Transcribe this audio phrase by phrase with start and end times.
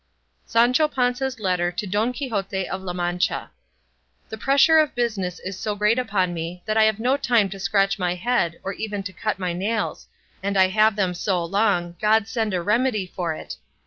[0.47, 3.51] SANCHO PANZA'S LETTER TO DON QUIXOTE OF LA MANCHA.
[4.29, 7.59] The pressure of business is so great upon me that I have no time to
[7.59, 10.07] scratch my head or even to cut my nails;
[10.41, 13.57] and I have them so long God send a remedy for it.